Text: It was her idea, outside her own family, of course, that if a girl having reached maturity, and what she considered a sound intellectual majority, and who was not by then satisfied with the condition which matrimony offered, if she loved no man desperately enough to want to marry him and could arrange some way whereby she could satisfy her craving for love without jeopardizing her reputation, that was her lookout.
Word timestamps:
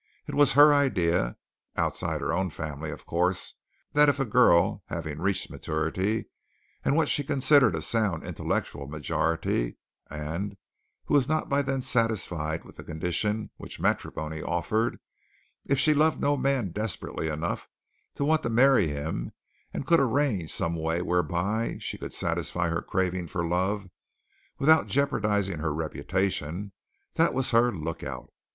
It 0.25 0.33
was 0.33 0.53
her 0.53 0.73
idea, 0.73 1.37
outside 1.75 2.21
her 2.21 2.33
own 2.33 2.49
family, 2.49 2.89
of 2.89 3.05
course, 3.05 3.53
that 3.93 4.09
if 4.09 4.19
a 4.19 4.25
girl 4.25 4.81
having 4.87 5.19
reached 5.19 5.51
maturity, 5.51 6.25
and 6.83 6.95
what 6.97 7.07
she 7.07 7.23
considered 7.23 7.75
a 7.75 7.83
sound 7.83 8.23
intellectual 8.23 8.87
majority, 8.87 9.77
and 10.09 10.57
who 11.05 11.13
was 11.13 11.29
not 11.29 11.49
by 11.49 11.61
then 11.61 11.83
satisfied 11.83 12.65
with 12.65 12.77
the 12.77 12.83
condition 12.83 13.51
which 13.57 13.79
matrimony 13.79 14.41
offered, 14.41 14.97
if 15.67 15.77
she 15.77 15.93
loved 15.93 16.19
no 16.19 16.35
man 16.35 16.71
desperately 16.71 17.27
enough 17.27 17.67
to 18.15 18.25
want 18.25 18.41
to 18.41 18.49
marry 18.49 18.87
him 18.87 19.31
and 19.71 19.85
could 19.85 19.99
arrange 19.99 20.51
some 20.51 20.75
way 20.75 21.03
whereby 21.03 21.77
she 21.79 21.99
could 21.99 22.11
satisfy 22.11 22.69
her 22.69 22.81
craving 22.81 23.27
for 23.27 23.45
love 23.47 23.87
without 24.57 24.87
jeopardizing 24.87 25.59
her 25.59 25.71
reputation, 25.71 26.71
that 27.13 27.35
was 27.35 27.51
her 27.51 27.71
lookout. 27.71 28.31